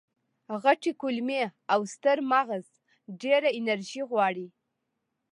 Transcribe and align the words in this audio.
غټې 0.63 0.91
کولمې 1.01 1.43
او 1.73 1.79
ستر 1.93 2.17
ماغز 2.31 2.65
ډېره 3.21 3.49
انرژي 3.59 4.01
غواړي. 4.09 4.47